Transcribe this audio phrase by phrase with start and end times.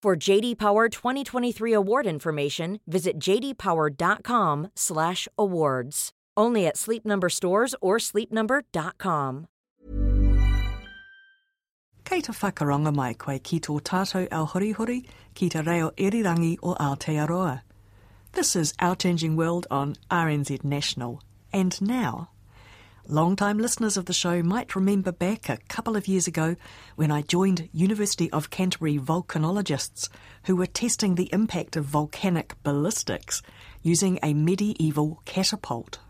[0.00, 6.10] For JD Power 2023 award information, visit jdpower.com/awards.
[6.36, 9.48] Only at Sleep Number stores or sleepnumber.com.
[12.04, 17.62] Kei whakarongo mai koe ki tō tātou ao hurihuri ki te reo irirangi o Aotearoa.
[18.32, 21.20] This is Our Changing World on RNZ National.
[21.52, 22.28] And now,
[23.10, 26.56] Long-time listeners of the show might remember back a couple of years ago
[26.96, 30.10] when I joined University of Canterbury volcanologists
[30.44, 33.40] who were testing the impact of volcanic ballistics
[33.82, 36.00] using a medieval catapult.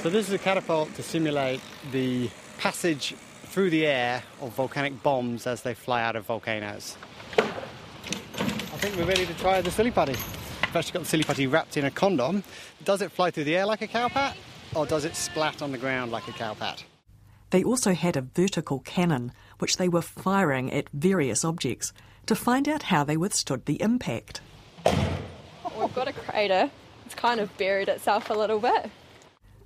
[0.00, 3.14] So this is a catapult to simulate the passage
[3.44, 6.96] through the air of volcanic bombs as they fly out of volcanoes.
[7.36, 10.14] I think we're ready to try the silly putty.
[10.62, 12.42] I've actually got the silly putty wrapped in a condom.
[12.82, 14.34] Does it fly through the air like a cowpat?
[14.74, 16.84] Or does it splat on the ground like a cowpat?
[17.50, 21.92] They also had a vertical cannon, which they were firing at various objects
[22.26, 24.40] to find out how they withstood the impact.
[24.86, 26.70] Oh, we've got a crater.
[27.04, 28.90] It's kind of buried itself a little bit.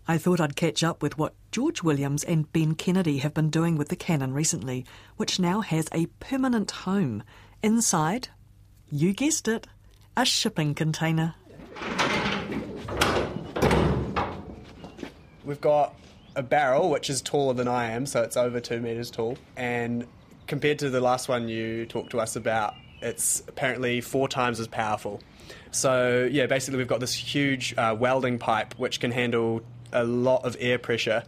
[0.08, 3.76] I thought I'd catch up with what George Williams and Ben Kennedy have been doing
[3.76, 4.84] with the cannon recently,
[5.16, 7.22] which now has a permanent home.
[7.62, 8.28] Inside,
[8.90, 9.66] you guessed it,
[10.16, 11.34] a shipping container.
[15.46, 15.94] We've got
[16.34, 19.38] a barrel which is taller than I am, so it's over two meters tall.
[19.56, 20.06] And
[20.46, 24.68] compared to the last one you talked to us about, it's apparently four times as
[24.68, 25.20] powerful.
[25.70, 29.62] So yeah, basically we've got this huge uh, welding pipe which can handle
[29.92, 31.22] a lot of air pressure.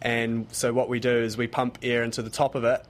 [0.00, 2.84] And so what we do is we pump air into the top of it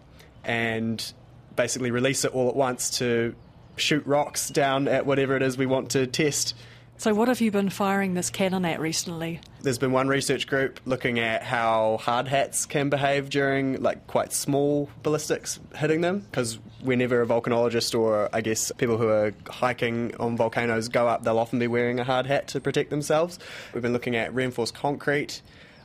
[0.45, 1.13] and
[1.57, 3.35] basically release it all at once to
[3.77, 6.55] shoot rocks down at whatever it is we want to test.
[7.01, 9.41] So, what have you been firing this cannon at recently?
[9.63, 14.33] There's been one research group looking at how hard hats can behave during like quite
[14.33, 16.27] small ballistics hitting them.
[16.29, 21.23] Because whenever a volcanologist or I guess people who are hiking on volcanoes go up,
[21.23, 23.39] they'll often be wearing a hard hat to protect themselves.
[23.73, 25.41] We've been looking at reinforced concrete.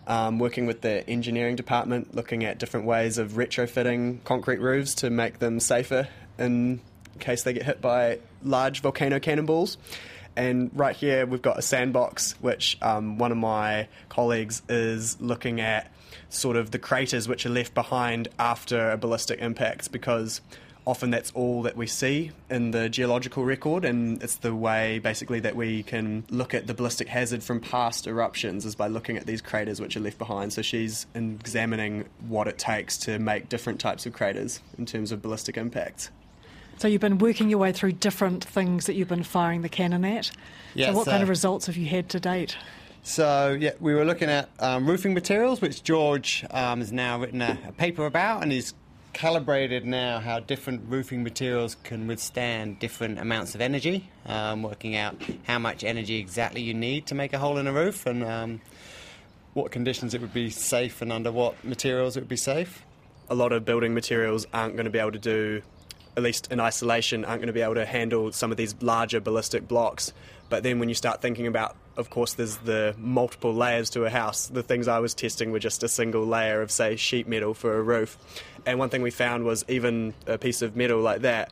[0.08, 5.10] Um, working with the engineering department, looking at different ways of retrofitting concrete roofs to
[5.10, 6.82] make them safer in
[7.20, 9.78] case they get hit by large volcano cannonballs.
[10.36, 15.62] And right here, we've got a sandbox, which um, one of my colleagues is looking
[15.62, 15.92] at
[16.30, 20.42] sort of the craters which are left behind after a ballistic impact because
[20.86, 25.40] often that's all that we see in the geological record, and it's the way basically
[25.40, 29.26] that we can look at the ballistic hazard from past eruptions is by looking at
[29.26, 30.52] these craters which are left behind.
[30.52, 35.22] So she's examining what it takes to make different types of craters in terms of
[35.22, 36.10] ballistic impacts.
[36.78, 40.04] So you've been working your way through different things that you've been firing the cannon
[40.06, 40.32] at.
[40.74, 42.58] Yeah, so what so kind of results have you had to date?
[43.04, 47.42] So yeah, we were looking at um, roofing materials, which George um, has now written
[47.42, 48.74] a, a paper about, and he's
[49.14, 55.16] calibrated now how different roofing materials can withstand different amounts of energy, um, working out
[55.44, 58.62] how much energy exactly you need to make a hole in a roof and um,
[59.54, 62.84] what conditions it would be safe and under what materials it would be safe.
[63.30, 65.62] A lot of building materials aren't going to be able to do
[66.16, 69.20] at least in isolation, aren't going to be able to handle some of these larger
[69.20, 70.14] ballistic blocks.
[70.50, 74.10] But then when you start thinking about, of course, there's the multiple layers to a
[74.10, 74.48] house.
[74.48, 77.78] The things I was testing were just a single layer of, say, sheet metal for
[77.78, 78.18] a roof.
[78.66, 81.52] And one thing we found was even a piece of metal like that,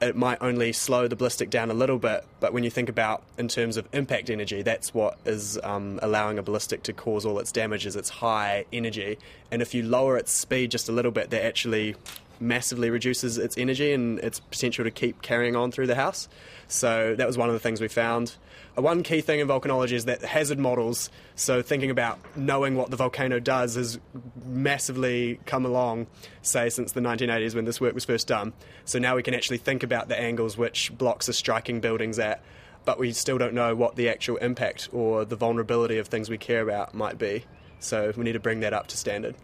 [0.00, 2.24] it might only slow the ballistic down a little bit.
[2.40, 6.38] But when you think about in terms of impact energy, that's what is um, allowing
[6.38, 9.18] a ballistic to cause all its damage is its high energy.
[9.50, 11.96] And if you lower its speed just a little bit, that actually
[12.38, 16.28] massively reduces its energy and its potential to keep carrying on through the house.
[16.68, 18.36] So that was one of the things we found.
[18.76, 22.90] Uh, one key thing in volcanology is that hazard models, so thinking about knowing what
[22.90, 23.98] the volcano does, has
[24.46, 26.06] massively come along,
[26.42, 28.52] say, since the 1980s when this work was first done.
[28.84, 32.42] So now we can actually think about the angles which blocks are striking buildings at,
[32.84, 36.38] but we still don't know what the actual impact or the vulnerability of things we
[36.38, 37.44] care about might be.
[37.80, 39.34] So we need to bring that up to standard.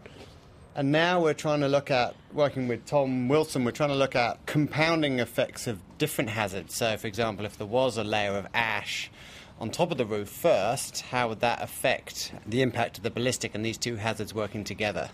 [0.75, 4.15] And now we're trying to look at, working with Tom Wilson, we're trying to look
[4.15, 6.75] at compounding effects of different hazards.
[6.75, 9.11] So, for example, if there was a layer of ash
[9.59, 13.55] on top of the roof first, how would that affect the impact of the ballistic
[13.55, 15.09] and these two hazards working together?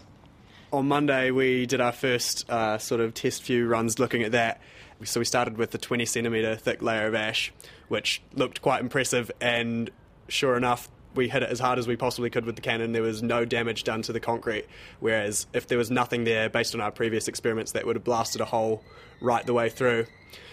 [0.72, 4.62] On Monday, we did our first uh, sort of test few runs looking at that.
[5.04, 7.52] So we started with the 20 centimetre thick layer of ash,
[7.88, 9.90] which looked quite impressive, and
[10.28, 12.92] sure enough, we hit it as hard as we possibly could with the cannon.
[12.92, 14.66] There was no damage done to the concrete.
[15.00, 18.42] Whereas if there was nothing there, based on our previous experiments, that would have blasted
[18.42, 18.84] a hole
[19.20, 20.06] right the way through.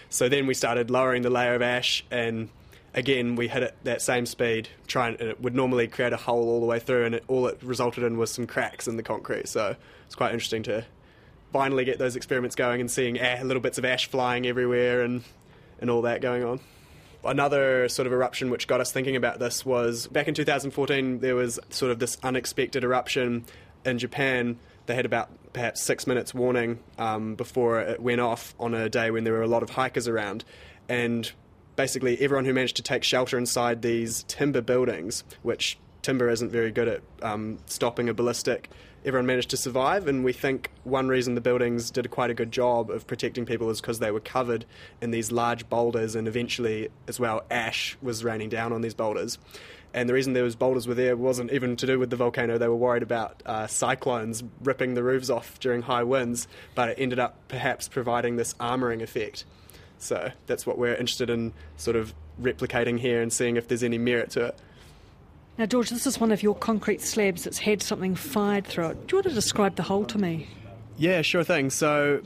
[0.08, 2.48] So then we started lowering the layer of ash, and
[2.96, 4.69] again we hit it that same speed.
[4.87, 7.46] Trying, and it would normally create a hole all the way through, and it, all
[7.46, 9.48] it resulted in was some cracks in the concrete.
[9.48, 9.76] So
[10.06, 10.84] it's quite interesting to
[11.52, 15.22] finally get those experiments going and seeing ah, little bits of ash flying everywhere and
[15.81, 16.58] and all that going on.
[17.25, 21.34] Another sort of eruption which got us thinking about this was back in 2014, there
[21.34, 23.44] was sort of this unexpected eruption
[23.84, 24.58] in Japan.
[24.87, 29.10] They had about perhaps six minutes warning um, before it went off on a day
[29.10, 30.44] when there were a lot of hikers around.
[30.88, 31.31] And
[31.76, 36.70] basically, everyone who managed to take shelter inside these timber buildings, which timber isn't very
[36.70, 38.70] good at um, stopping a ballistic,
[39.05, 40.08] everyone managed to survive.
[40.08, 43.70] And we think one reason the buildings did quite a good job of protecting people
[43.70, 44.64] is because they were covered
[45.00, 49.38] in these large boulders, and eventually, as well, ash was raining down on these boulders.
[49.94, 52.58] And the reason those boulders were there wasn't even to do with the volcano.
[52.58, 56.99] They were worried about uh, cyclones ripping the roofs off during high winds, but it
[56.99, 59.44] ended up perhaps providing this armoring effect.
[59.98, 63.98] So that's what we're interested in sort of replicating here and seeing if there's any
[63.98, 64.58] merit to it.
[65.58, 69.06] Now, George, this is one of your concrete slabs that's had something fired through it.
[69.06, 70.48] Do you want to describe the hole to me?
[70.98, 71.70] Yeah, sure thing.
[71.70, 72.20] So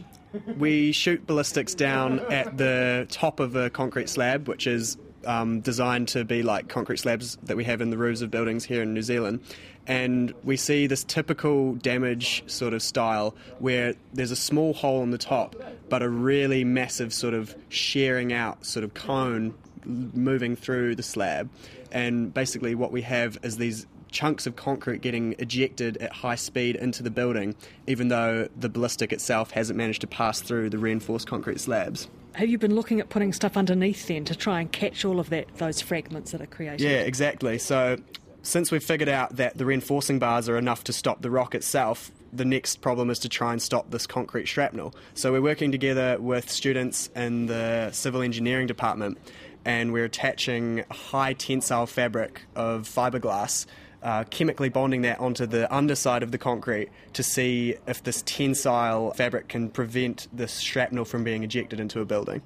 [0.59, 6.09] we shoot ballistics down at the top of a concrete slab, which is um, designed
[6.09, 8.95] to be like concrete slabs that we have in the roofs of buildings here in
[8.95, 9.41] New Zealand.
[9.87, 15.11] And we see this typical damage sort of style where there's a small hole in
[15.11, 15.57] the top,
[15.89, 21.49] but a really massive sort of shearing out sort of cone moving through the slab
[21.93, 26.77] and basically what we have is these chunks of concrete getting ejected at high speed
[26.77, 27.55] into the building,
[27.87, 32.09] even though the ballistic itself hasn't managed to pass through the reinforced concrete slabs.
[32.35, 35.31] Have you been looking at putting stuff underneath then to try and catch all of
[35.31, 36.81] that those fragments that are created?
[36.81, 37.59] Yeah, exactly.
[37.59, 37.99] So
[38.43, 42.11] since we've figured out that the reinforcing bars are enough to stop the rock itself,
[42.33, 44.95] the next problem is to try and stop this concrete shrapnel.
[45.15, 49.19] So we're working together with students in the civil engineering department
[49.65, 53.67] and we're attaching high tensile fabric of fiberglass,
[54.03, 59.13] uh, chemically bonding that onto the underside of the concrete to see if this tensile
[59.13, 62.43] fabric can prevent this shrapnel from being ejected into a building.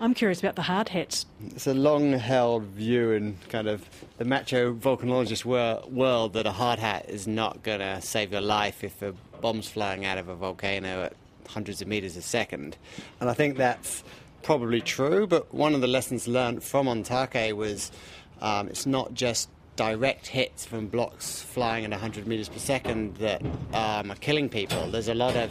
[0.00, 1.24] I'm curious about the hard hats.
[1.46, 3.88] It's a long held view in kind of
[4.18, 8.40] the macho volcanologist wor- world that a hard hat is not going to save your
[8.40, 11.14] life if a bomb's flying out of a volcano at
[11.48, 12.76] hundreds of meters a second.
[13.20, 14.02] And I think that's
[14.42, 17.92] probably true, but one of the lessons learned from Ontake was
[18.40, 23.42] um, it's not just direct hits from blocks flying at 100 meters per second that
[23.72, 24.90] um, are killing people.
[24.90, 25.50] There's a lot of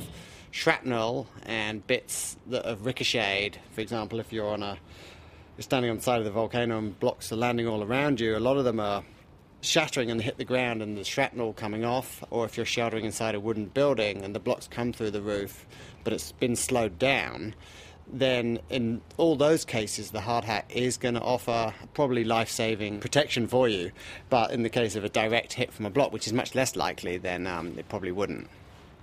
[0.52, 3.60] shrapnel and bits that have ricocheted.
[3.72, 4.78] For example, if you're on a
[5.58, 8.36] you're standing on the side of the volcano and blocks are landing all around you,
[8.36, 9.04] a lot of them are
[9.62, 13.36] shattering and hit the ground and the shrapnel coming off, or if you're sheltering inside
[13.36, 15.66] a wooden building and the blocks come through the roof,
[16.04, 17.54] but it's been slowed down,
[18.12, 23.00] then in all those cases, the hard hat is going to offer probably life saving
[23.00, 23.92] protection for you.
[24.30, 26.76] But in the case of a direct hit from a block, which is much less
[26.76, 28.48] likely, then um, it probably wouldn't.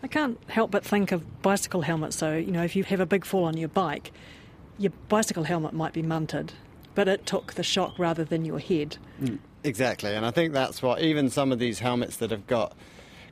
[0.02, 2.16] I can't help but think of bicycle helmets.
[2.16, 4.12] So, you know, if you have a big fall on your bike,
[4.78, 6.50] your bicycle helmet might be munted,
[6.94, 8.96] but it took the shock rather than your head.
[9.20, 10.14] Mm, exactly.
[10.14, 12.74] And I think that's what even some of these helmets that have got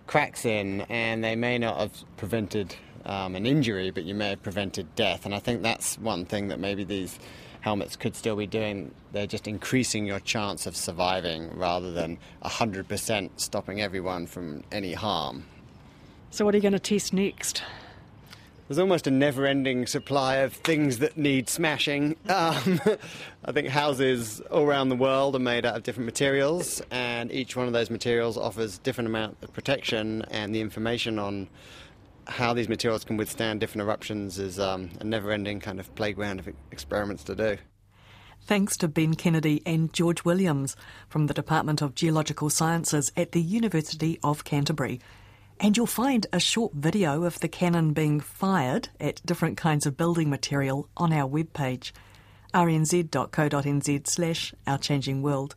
[0.07, 2.75] cracks in and they may not have prevented
[3.09, 5.25] um, an injury, but you may have prevented death.
[5.25, 7.19] And I think that's one thing that maybe these
[7.61, 8.95] helmets could still be doing.
[9.13, 15.45] They're just increasing your chance of surviving rather than 100% stopping everyone from any harm.
[16.31, 17.63] So, what are you going to test next?
[18.69, 22.17] There's almost a never ending supply of things that need smashing.
[22.29, 22.81] Um,
[23.45, 27.57] I think houses all around the world are made out of different materials, and each
[27.57, 31.49] one of those materials offers different amount of protection, and the information on
[32.29, 36.41] how these materials can withstand different eruptions is um, a never ending kind of playground
[36.41, 37.57] of experiments to do.
[38.43, 40.77] Thanks to Ben Kennedy and George Williams
[41.09, 45.01] from the Department of Geological Sciences at the University of Canterbury.
[45.61, 49.97] And you'll find a short video of the cannon being fired at different kinds of
[49.97, 51.93] building material on our webpage,
[52.55, 55.57] rnz.co.nz slash our changing world.